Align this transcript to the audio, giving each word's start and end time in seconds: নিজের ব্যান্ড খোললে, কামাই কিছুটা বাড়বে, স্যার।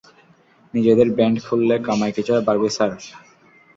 নিজের 0.73 1.09
ব্যান্ড 1.17 1.37
খোললে, 1.45 1.75
কামাই 1.85 2.11
কিছুটা 2.15 2.41
বাড়বে, 2.47 2.69
স্যার। 2.75 2.91